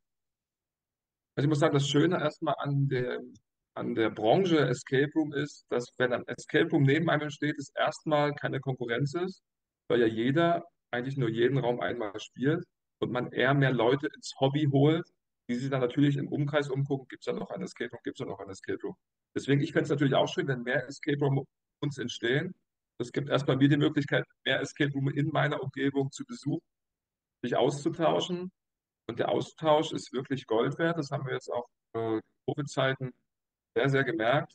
[1.36, 3.20] Also ich muss sagen, das Schöne erstmal an der,
[3.74, 7.72] an der Branche Escape Room ist, dass wenn ein Escape Room neben einem steht, es
[7.74, 9.42] erstmal keine Konkurrenz ist,
[9.88, 12.64] weil ja jeder eigentlich nur jeden Raum einmal spielt
[13.00, 15.08] und man eher mehr Leute ins Hobby holt,
[15.48, 18.18] die sich dann natürlich im Umkreis umgucken, gibt es da noch ein Escape Room, gibt
[18.18, 18.96] es da noch ein Escape Room.
[19.36, 21.46] Deswegen, ich fände es natürlich auch schön, wenn mehr Escape Room
[21.82, 22.54] uns entstehen.
[22.98, 26.64] Das gibt erstmal mir die Möglichkeit, mehr Escape Room in meiner Umgebung zu besuchen,
[27.42, 28.52] sich auszutauschen.
[29.06, 30.98] Und der Austausch ist wirklich Gold wert.
[30.98, 33.12] Das haben wir jetzt auch äh, Covid-Zeiten
[33.76, 34.54] sehr, sehr gemerkt,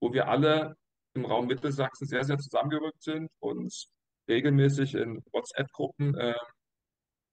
[0.00, 0.76] wo wir alle
[1.14, 3.72] im Raum Mittelsachsen sehr, sehr zusammengerückt sind und
[4.28, 6.34] regelmäßig in WhatsApp-Gruppen äh,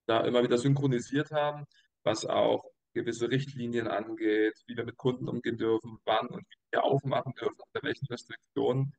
[0.07, 1.65] da immer wieder synchronisiert haben,
[2.03, 6.83] was auch gewisse Richtlinien angeht, wie wir mit Kunden umgehen dürfen, wann und wie wir
[6.83, 8.93] aufmachen dürfen, unter welchen Restriktionen,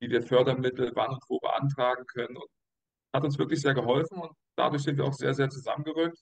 [0.00, 2.36] wie wir Fördermittel wann und wo beantragen können.
[2.36, 2.48] Und
[3.14, 6.18] hat uns wirklich sehr geholfen und dadurch sind wir auch sehr, sehr zusammengerückt.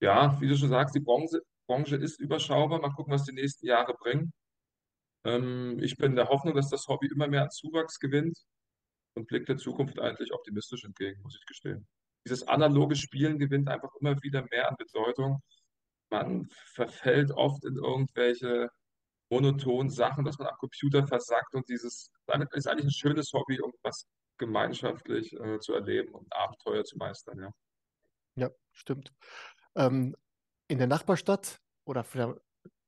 [0.00, 2.80] Ja, wie du schon sagst, die Branche, Branche ist überschaubar.
[2.80, 4.32] Mal gucken, was die nächsten Jahre bringen.
[5.24, 8.38] Ähm, ich bin der Hoffnung, dass das Hobby immer mehr an Zuwachs gewinnt
[9.16, 11.86] und blickt der Zukunft eigentlich optimistisch entgegen, muss ich gestehen.
[12.26, 15.42] Dieses analoge Spielen gewinnt einfach immer wieder mehr an Bedeutung.
[16.10, 18.70] Man verfällt oft in irgendwelche
[19.30, 22.10] monotonen Sachen, dass man am Computer versackt und dieses
[22.52, 24.06] ist eigentlich ein schönes Hobby, um was
[24.38, 27.50] gemeinschaftlich äh, zu erleben und Abenteuer zu meistern, ja.
[28.36, 29.12] Ja, stimmt.
[29.74, 30.14] Ähm,
[30.68, 32.04] in der Nachbarstadt oder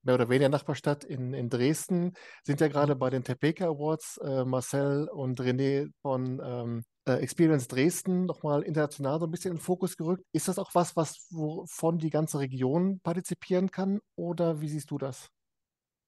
[0.02, 4.44] mehr oder weniger Nachbarstadt in, in Dresden sind ja gerade bei den Tepeka Awards äh,
[4.44, 9.62] Marcel und René von ähm, äh, Experience Dresden nochmal international so ein bisschen in den
[9.62, 10.24] Fokus gerückt.
[10.32, 14.98] Ist das auch was, was wovon die ganze Region partizipieren kann oder wie siehst du
[14.98, 15.30] das?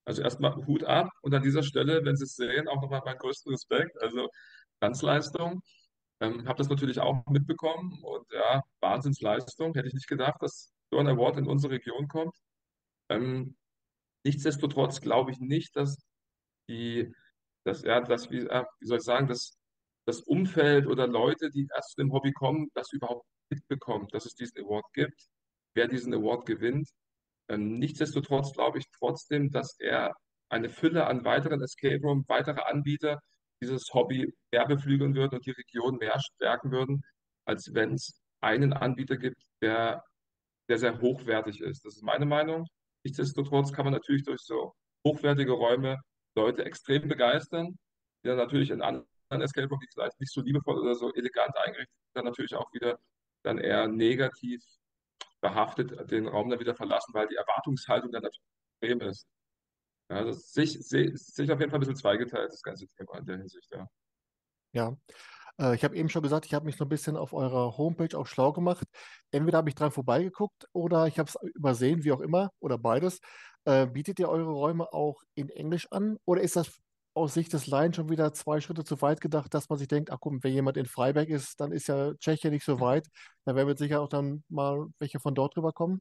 [0.05, 3.19] Also erstmal Hut ab und an dieser Stelle, wenn Sie es sehen, auch nochmal meinen
[3.19, 4.01] größten Respekt.
[4.03, 4.29] Also
[4.81, 5.63] Glanzleistung.
[6.21, 9.75] Ähm, habe das natürlich auch mitbekommen und ja, Wahnsinnsleistung.
[9.75, 12.35] Hätte ich nicht gedacht, dass so ein Award in unsere Region kommt.
[13.09, 13.57] Ähm,
[14.25, 15.97] nichtsdestotrotz glaube ich nicht, dass
[16.69, 17.15] die,
[17.65, 19.60] dass, ja, dass, wie, äh, wie soll ich sagen, dass
[20.07, 24.35] das Umfeld oder Leute, die erst zu dem Hobby kommen, das überhaupt mitbekommen, dass es
[24.35, 25.29] diesen Award gibt,
[25.75, 26.89] wer diesen Award gewinnt.
[27.49, 30.15] Ähm, nichtsdestotrotz glaube ich trotzdem, dass er
[30.49, 33.21] eine Fülle an weiteren Escape Room, weitere Anbieter
[33.63, 37.03] dieses Hobby mehr beflügeln würden und die Region mehr stärken würden,
[37.47, 40.03] als wenn es einen Anbieter gibt, der,
[40.69, 41.85] der sehr hochwertig ist.
[41.85, 42.67] Das ist meine Meinung.
[43.05, 44.75] Nichtsdestotrotz kann man natürlich durch so
[45.07, 45.99] hochwertige Räume
[46.37, 47.79] Leute extrem begeistern,
[48.23, 49.07] die dann natürlich in anderen
[49.43, 52.99] Escape Room, die vielleicht nicht so liebevoll oder so elegant eingerichtet dann natürlich auch wieder
[53.43, 54.63] dann eher negativ
[55.41, 58.45] behaftet den Raum dann wieder verlassen, weil die Erwartungshaltung dann natürlich
[58.81, 59.27] extrem ist.
[60.11, 63.27] Ja, das sich, sich, sich auf jeden Fall ein bisschen zweigeteilt, das ganze Thema in
[63.27, 63.89] der Hinsicht, ja.
[64.73, 64.97] Ja,
[65.59, 68.17] äh, ich habe eben schon gesagt, ich habe mich so ein bisschen auf eurer Homepage
[68.19, 68.87] auch schlau gemacht.
[69.31, 73.21] Entweder habe ich dran vorbeigeguckt oder ich habe es übersehen, wie auch immer, oder beides.
[73.65, 76.81] Äh, bietet ihr eure Räume auch in Englisch an oder ist das
[77.15, 80.11] aus Sicht des Laien schon wieder zwei Schritte zu weit gedacht, dass man sich denkt,
[80.11, 83.09] ach komm, wenn jemand in Freiberg ist, dann ist ja Tschechien nicht so weit.
[83.45, 86.01] Da werden wir sicher auch dann mal welche von dort rüber kommen.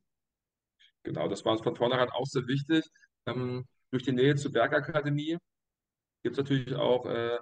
[1.03, 2.85] Genau, das war uns von vornherein auch sehr wichtig.
[3.25, 5.37] Ähm, durch die Nähe zur Bergakademie
[6.23, 7.39] gibt es natürlich auch äh,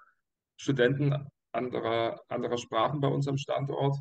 [0.60, 3.98] Studenten anderer, anderer Sprachen bei unserem Standort,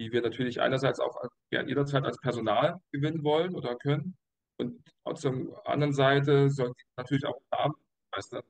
[0.00, 4.16] die wir natürlich einerseits auch ja, jederzeit als Personal gewinnen wollen oder können.
[4.58, 5.32] Und auf der
[5.64, 7.74] anderen Seite sollen die natürlich auch haben,
[8.12, 8.42] weißt du?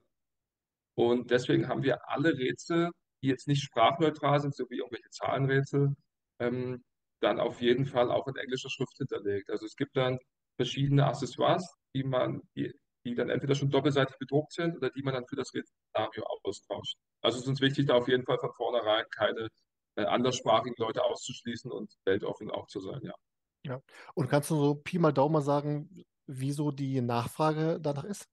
[0.96, 2.90] Und deswegen haben wir alle Rätsel,
[3.22, 5.94] die jetzt nicht sprachneutral sind, so wie irgendwelche Zahlenrätsel,
[6.40, 6.85] ähm,
[7.20, 9.50] dann auf jeden Fall auch in englischer Schrift hinterlegt.
[9.50, 10.18] Also es gibt dann
[10.57, 12.72] verschiedene Accessoires, die man, die,
[13.05, 16.96] die dann entweder schon doppelseitig bedruckt sind oder die man dann für das Rätselszenario austauscht.
[17.22, 19.48] Also es ist uns wichtig, da auf jeden Fall von vornherein keine
[19.96, 23.14] äh, anderssprachigen Leute auszuschließen und weltoffen auch zu sein, ja.
[23.62, 23.81] Ja.
[24.14, 28.26] Und kannst du so Pi mal Daumen sagen, wieso die Nachfrage danach ist?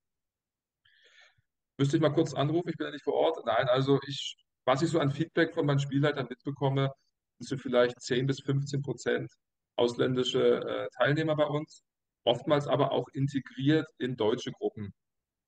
[1.77, 3.45] Müsste ich mal kurz anrufen, ich bin ja nicht vor Ort.
[3.45, 4.35] Nein, also ich,
[4.65, 6.91] was ich so an Feedback von meinen Spielleitern mitbekomme,
[7.39, 9.31] sind so vielleicht 10 bis 15 Prozent
[9.77, 11.83] ausländische äh, Teilnehmer bei uns,
[12.25, 14.93] oftmals aber auch integriert in deutsche Gruppen.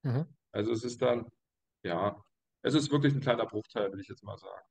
[0.04, 0.28] Mhm.
[0.52, 1.28] Also es ist dann,
[1.84, 2.22] ja,
[2.62, 4.62] es ist wirklich ein kleiner Bruchteil, will ich jetzt mal sagen.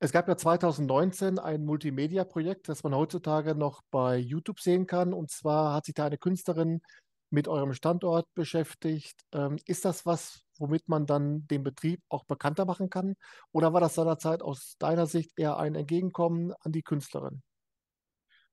[0.00, 5.12] Es gab ja 2019 ein Multimedia-Projekt, das man heutzutage noch bei YouTube sehen kann.
[5.12, 6.82] Und zwar hat sich da eine Künstlerin
[7.30, 9.22] mit eurem Standort beschäftigt.
[9.32, 13.16] Ähm, ist das was, womit man dann den Betrieb auch bekannter machen kann?
[13.50, 17.42] Oder war das seinerzeit aus deiner Sicht eher ein Entgegenkommen an die Künstlerin?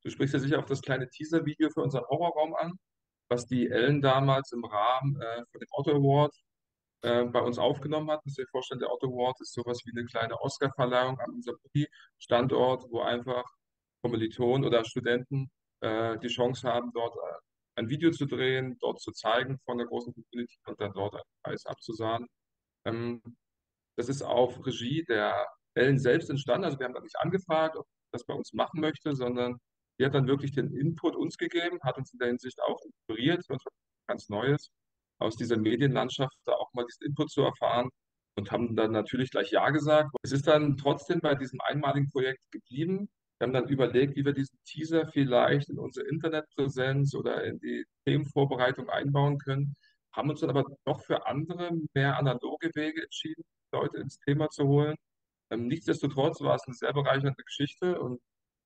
[0.02, 2.74] Du sprichst ja sicher auch das kleine Teaser-Video für unseren Horrorraum an,
[3.30, 6.34] was die Ellen damals im Rahmen äh, von dem Auto Award
[7.04, 8.26] äh, bei uns aufgenommen hat.
[8.26, 12.86] Muss dir vorstellen, der Auto Award ist sowas wie eine kleine Oscar-Verleihung an unserem Uni-Standort,
[12.90, 13.46] wo einfach
[14.02, 19.12] Kommilitonen oder Studenten äh, die Chance haben, dort äh, ein Video zu drehen, dort zu
[19.12, 22.28] zeigen von der großen Community und dann dort einen Preis abzusahnen.
[22.86, 23.22] Ähm,
[23.98, 26.66] das ist auf Regie der Ellen selbst entstanden.
[26.66, 29.58] Also wir haben da nicht angefragt, ob das bei uns machen möchte, sondern
[30.00, 33.44] die hat dann wirklich den Input uns gegeben, hat uns in der Hinsicht auch inspiriert,
[33.50, 33.64] uns
[34.08, 34.72] ganz Neues,
[35.20, 37.90] aus dieser Medienlandschaft da auch mal diesen Input zu erfahren
[38.38, 40.12] und haben dann natürlich gleich Ja gesagt.
[40.24, 43.10] Es ist dann trotzdem bei diesem einmaligen Projekt geblieben.
[43.40, 47.86] Wir haben dann überlegt, wie wir diesen Teaser vielleicht in unsere Internetpräsenz oder in die
[48.06, 49.76] Themenvorbereitung einbauen können,
[50.14, 54.68] haben uns dann aber doch für andere, mehr analoge Wege entschieden, Leute ins Thema zu
[54.68, 54.96] holen.
[55.52, 58.22] Ähm, nichtsdestotrotz war es eine sehr bereichernde Geschichte und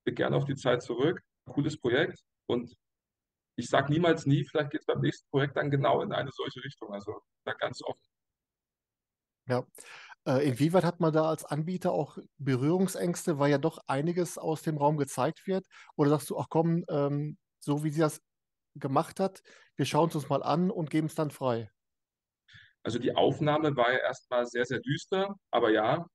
[0.05, 1.21] wir gerne auf die Zeit zurück.
[1.45, 2.73] Cooles Projekt und
[3.55, 6.63] ich sage niemals nie, vielleicht geht es beim nächsten Projekt dann genau in eine solche
[6.63, 6.91] Richtung.
[6.91, 8.01] Also da ganz offen.
[9.47, 9.65] Ja.
[10.25, 14.77] Äh, inwieweit hat man da als Anbieter auch Berührungsängste, weil ja doch einiges aus dem
[14.77, 15.65] Raum gezeigt wird?
[15.95, 18.21] Oder sagst du, ach komm, ähm, so wie sie das
[18.75, 19.43] gemacht hat,
[19.75, 21.69] wir schauen es uns mal an und geben es dann frei?
[22.83, 26.05] Also die Aufnahme war ja erstmal sehr, sehr düster, aber ja,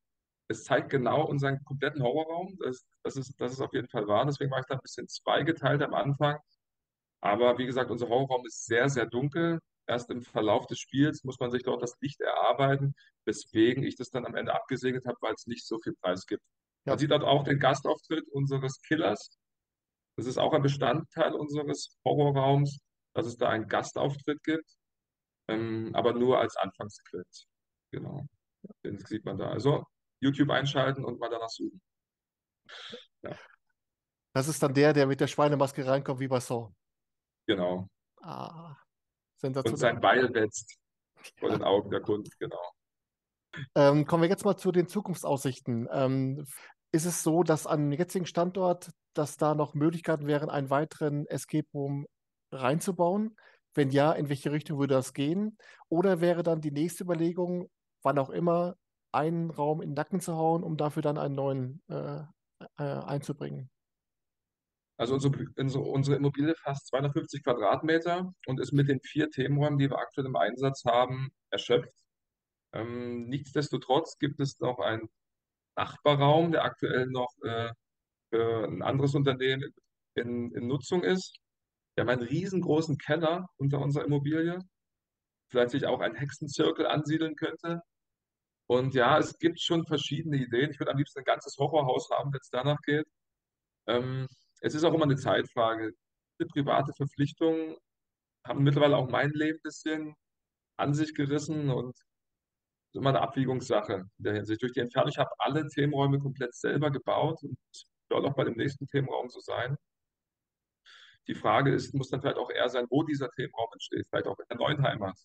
[0.49, 2.57] es zeigt genau unseren kompletten Horrorraum.
[2.62, 4.25] Das, das, ist, das ist auf jeden Fall wahr.
[4.27, 6.38] Deswegen war ich da ein bisschen zweigeteilt am Anfang.
[7.21, 9.61] Aber wie gesagt, unser Horrorraum ist sehr, sehr dunkel.
[9.88, 14.11] Erst im Verlauf des Spiels muss man sich dort das Licht erarbeiten, weswegen ich das
[14.11, 16.42] dann am Ende abgesegnet habe, weil es nicht so viel Preis gibt.
[16.85, 16.92] Ja.
[16.92, 19.38] Man sieht dort auch den Gastauftritt unseres Killers.
[20.16, 22.81] Das ist auch ein Bestandteil unseres Horrorraums,
[23.14, 24.70] dass es da einen Gastauftritt gibt,
[25.48, 27.46] ähm, aber nur als Anfangssequenz.
[27.90, 28.27] Genau.
[28.85, 29.48] Den sieht man da.
[29.48, 29.85] Also
[30.20, 31.81] YouTube einschalten und mal danach suchen.
[33.22, 33.35] Ja.
[34.35, 36.74] Das ist dann der, der mit der Schweinemaske reinkommt, wie bei Saw.
[37.46, 37.88] Genau.
[38.20, 38.77] Ah,
[39.42, 39.79] Und sensationell.
[39.79, 40.79] sein Beil wetzt
[41.38, 42.72] vor den Augen der Kunden, genau.
[43.74, 45.88] Ähm, kommen wir jetzt mal zu den Zukunftsaussichten.
[45.90, 46.46] Ähm,
[46.92, 51.66] ist es so, dass am jetzigen Standort, dass da noch Möglichkeiten wären, einen weiteren Escape
[51.74, 52.07] Room
[52.53, 53.37] reinzubauen?
[53.74, 55.57] Wenn ja, in welche Richtung würde das gehen?
[55.88, 57.70] Oder wäre dann die nächste Überlegung,
[58.03, 58.77] wann auch immer,
[59.12, 62.22] einen Raum in den Nacken zu hauen, um dafür dann einen neuen äh,
[62.79, 63.70] äh, einzubringen?
[64.98, 69.88] Also unsere, unsere, unsere Immobilie fasst 250 Quadratmeter und ist mit den vier Themenräumen, die
[69.88, 71.94] wir aktuell im Einsatz haben, erschöpft.
[72.72, 75.08] Ähm, nichtsdestotrotz gibt es noch einen
[75.76, 77.70] Nachbarraum, der aktuell noch äh,
[78.30, 79.72] für ein anderes Unternehmen
[80.14, 81.38] in, in Nutzung ist.
[81.94, 84.58] Wir haben einen riesengroßen Keller unter unserer Immobilie,
[85.50, 87.82] vielleicht sich auch ein Hexenzirkel ansiedeln könnte.
[88.66, 90.70] Und ja, es gibt schon verschiedene Ideen.
[90.72, 93.06] Ich würde am liebsten ein ganzes Horrorhaus haben, wenn es danach geht.
[93.87, 94.26] Ähm,
[94.61, 95.92] es ist auch immer eine Zeitfrage.
[96.37, 97.77] Viele private Verpflichtungen
[98.47, 100.14] haben mittlerweile auch mein Leben ein bisschen
[100.79, 104.62] an sich gerissen und es ist immer eine Abwägungssache in der Hinsicht.
[104.62, 107.59] Durch die Entfernung, ich habe alle Themenräume komplett selber gebaut und
[108.11, 109.77] soll auch bei dem nächsten Themenraum so sein.
[111.27, 114.38] Die Frage ist, muss dann vielleicht auch eher sein, wo dieser Themenraum entsteht, vielleicht auch
[114.38, 115.16] in der neuen Heimat.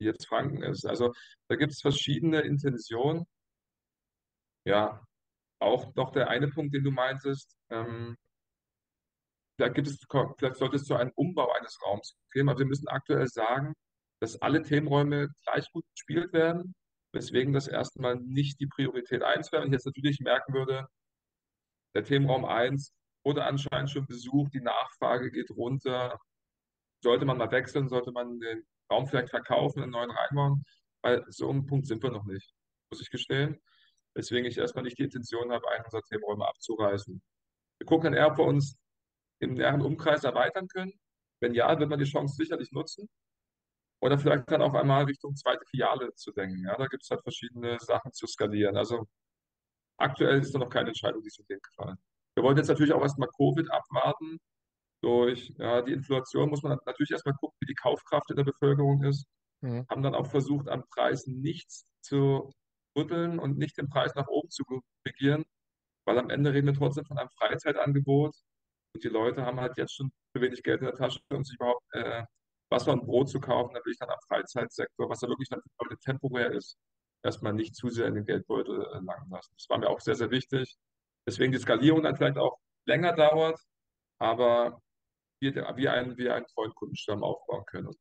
[0.00, 0.86] die jetzt Franken ist.
[0.86, 1.12] Also
[1.48, 3.26] da gibt es verschiedene Intentionen.
[4.64, 5.04] Ja,
[5.60, 8.16] auch noch der eine Punkt, den du meintest, ähm,
[9.62, 10.04] da gibt es,
[10.38, 12.48] vielleicht sollte es zu einem Umbau eines Raums gehen.
[12.48, 13.74] Aber wir müssen aktuell sagen,
[14.20, 16.74] dass alle Themenräume gleich gut gespielt werden,
[17.12, 19.62] weswegen das erstmal nicht die Priorität 1 wäre.
[19.62, 20.88] Wenn ich jetzt natürlich merken würde,
[21.94, 22.92] der Themenraum 1
[23.24, 26.18] wurde anscheinend schon besucht, die Nachfrage geht runter.
[27.04, 30.64] Sollte man mal wechseln, sollte man den Raum vielleicht verkaufen, einen neuen reinbauen?
[31.02, 32.52] Weil so einem Punkt sind wir noch nicht,
[32.90, 33.60] muss ich gestehen.
[34.14, 37.22] Weswegen ich erstmal nicht die Intention habe, einen unserer Themenräume abzureißen.
[37.78, 38.76] Wir gucken dann eher, wir uns
[39.42, 40.92] im näheren Umkreis erweitern können.
[41.40, 43.08] Wenn ja, wird man die Chance sicherlich nutzen.
[44.00, 46.64] Oder vielleicht dann auch einmal Richtung zweite Filiale zu denken.
[46.64, 48.76] Ja, da gibt es halt verschiedene Sachen zu skalieren.
[48.76, 49.06] Also
[49.96, 51.98] aktuell ist da noch keine Entscheidung, die in den gefallen.
[52.34, 54.38] Wir wollen jetzt natürlich auch erstmal Covid abwarten.
[55.02, 59.02] Durch ja, die Inflation muss man natürlich erstmal gucken, wie die Kaufkraft in der Bevölkerung
[59.02, 59.26] ist.
[59.60, 59.86] Mhm.
[59.88, 62.50] Haben dann auch versucht, am Preis nichts zu
[62.96, 64.62] rütteln und nicht den Preis nach oben zu
[65.06, 65.44] regieren,
[66.06, 68.34] weil am Ende reden wir trotzdem von einem Freizeitangebot
[68.94, 71.56] und die Leute haben halt jetzt schon zu wenig Geld in der Tasche, um sich
[71.56, 72.24] überhaupt äh,
[72.70, 73.74] Wasser und Brot zu kaufen.
[73.74, 76.76] Da will ich dann am Freizeitsektor, was ja wirklich dann für Leute temporär ist,
[77.22, 79.52] erstmal nicht zu sehr in den Geldbeutel äh, langen lassen.
[79.56, 80.76] Das war mir auch sehr, sehr wichtig.
[81.26, 83.60] Deswegen die Skalierung dann vielleicht auch länger dauert,
[84.18, 84.80] aber
[85.40, 87.96] wir, wir, einen, wir einen treuen Kundenstamm aufbauen können und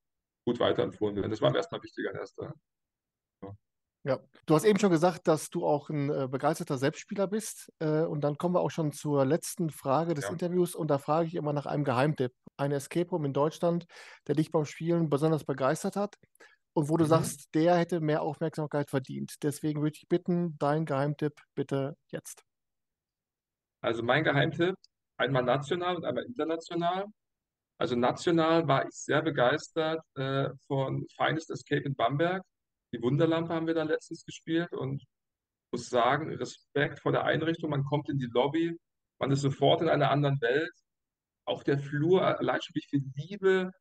[0.46, 1.32] gut weiterempfohlen werden.
[1.32, 2.54] Das war mir erstmal wichtiger in erster
[4.04, 7.72] ja, du hast eben schon gesagt, dass du auch ein äh, begeisterter Selbstspieler bist.
[7.80, 10.32] Äh, und dann kommen wir auch schon zur letzten Frage des ja.
[10.32, 10.74] Interviews.
[10.74, 12.34] Und da frage ich immer nach einem Geheimtipp.
[12.58, 13.86] Ein Escape Room in Deutschland,
[14.28, 16.18] der dich beim Spielen besonders begeistert hat
[16.74, 17.10] und wo du mhm.
[17.10, 19.36] sagst, der hätte mehr Aufmerksamkeit verdient.
[19.44, 22.44] Deswegen würde ich bitten, dein Geheimtipp bitte jetzt.
[23.82, 24.76] Also mein Geheimtipp,
[25.18, 27.06] einmal national und einmal international.
[27.78, 32.44] Also national war ich sehr begeistert äh, von Finest Escape in Bamberg
[32.94, 35.04] die Wunderlampe haben wir da letztens gespielt und
[35.72, 37.70] muss sagen, Respekt vor der Einrichtung.
[37.70, 38.78] Man kommt in die Lobby,
[39.20, 40.74] man ist sofort in einer anderen Welt.
[41.46, 43.72] Auch der Flur, allein schon wie viel Liebe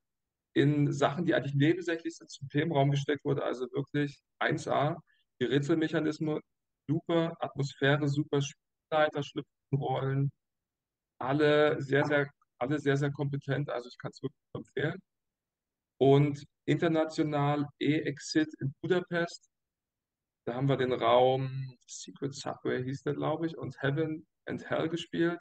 [0.55, 3.44] in Sachen, die eigentlich nebensächlich sind, zum Themenraum gesteckt wurde.
[3.44, 4.96] Also wirklich 1A.
[5.40, 6.40] Die Rätselmechanismen
[6.88, 10.31] super, Atmosphäre super, Spielleiter, Schlüpfenrollen,
[11.20, 13.70] alle sehr, sehr, alle sehr, sehr kompetent.
[13.70, 15.01] Also ich kann es wirklich empfehlen.
[16.01, 19.51] Und international E-Exit in Budapest.
[20.47, 24.89] Da haben wir den Raum Secret Subway hieß der, glaube ich, und Heaven and Hell
[24.89, 25.39] gespielt.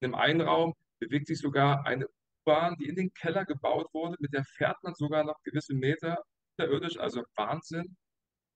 [0.00, 4.16] In dem einen Raum bewegt sich sogar eine U-Bahn, die in den Keller gebaut wurde.
[4.18, 6.18] Mit der fährt man sogar noch gewisse Meter
[6.58, 7.96] unterirdisch, also Wahnsinn.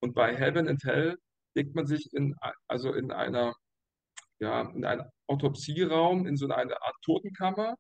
[0.03, 1.17] Und bei Heaven and Hell
[1.55, 2.35] legt man sich in,
[2.67, 3.55] also in einer,
[4.41, 7.77] ja, in einen Autopsieraum, in so eine Art Totenkammer.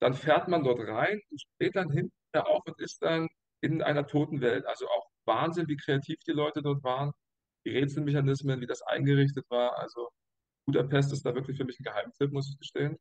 [0.00, 2.12] Dann fährt man dort rein und steht dann hinten
[2.44, 3.28] auf und ist dann
[3.60, 4.66] in einer toten Welt.
[4.66, 7.12] Also auch Wahnsinn, wie kreativ die Leute dort waren,
[7.64, 9.78] die Rätselmechanismen, wie das eingerichtet war.
[9.78, 10.08] Also
[10.66, 12.98] Budapest ist da wirklich für mich ein Geheimtipp, muss ich gestehen.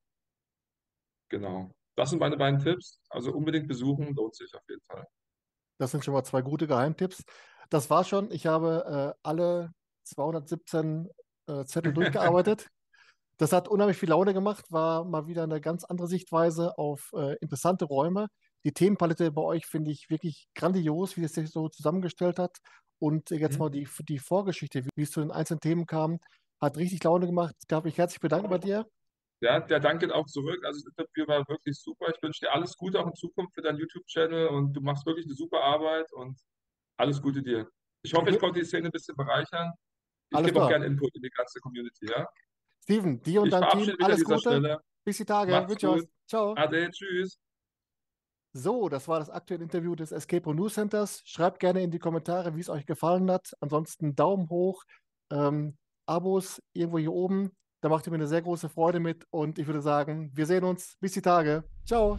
[1.29, 1.71] Genau.
[1.95, 3.01] Das sind meine beiden Tipps.
[3.09, 5.05] Also unbedingt besuchen, lohnt sich auf jeden Fall.
[5.77, 7.23] Das sind schon mal zwei gute Geheimtipps.
[7.69, 8.31] Das war schon.
[8.31, 11.09] Ich habe äh, alle 217
[11.47, 12.69] äh, Zettel durchgearbeitet.
[13.37, 17.35] Das hat unheimlich viel Laune gemacht, war mal wieder eine ganz andere Sichtweise auf äh,
[17.41, 18.27] interessante Räume
[18.65, 22.57] die Themenpalette bei euch finde ich wirklich grandios, wie es sich so zusammengestellt hat.
[22.99, 23.59] Und jetzt mhm.
[23.59, 26.19] mal die, die Vorgeschichte, wie es zu den einzelnen Themen kam,
[26.59, 27.55] hat richtig Laune gemacht.
[27.59, 28.85] Ich darf mich herzlich bedanken bei dir.
[29.41, 30.63] Ja, der Dank geht auch zurück.
[30.65, 32.07] Also das Interview war wirklich super.
[32.09, 35.25] Ich wünsche dir alles Gute auch in Zukunft für deinen YouTube-Channel und du machst wirklich
[35.25, 36.39] eine super Arbeit und
[36.97, 37.69] alles Gute dir.
[38.01, 39.73] Ich hoffe, ich konnte die Szene ein bisschen bereichern.
[40.31, 42.27] Ich gebe auch gerne Input in die ganze Community, ja?
[42.83, 44.39] Steven, dir und deinem Team alles Gute.
[44.39, 44.81] Stelle.
[45.03, 45.51] Bis die Tage.
[45.51, 46.03] Macht's Wünsche euch.
[46.27, 46.55] Ciao.
[46.55, 47.37] Ade, tschüss.
[48.57, 51.21] So, das war das aktuelle Interview des Escape Room News Centers.
[51.25, 53.51] Schreibt gerne in die Kommentare, wie es euch gefallen hat.
[53.59, 54.85] Ansonsten Daumen hoch,
[55.29, 57.51] ähm, Abos irgendwo hier oben.
[57.81, 59.25] Da macht ihr mir eine sehr große Freude mit.
[59.29, 60.95] Und ich würde sagen, wir sehen uns.
[61.01, 61.65] Bis die Tage.
[61.85, 62.17] Ciao.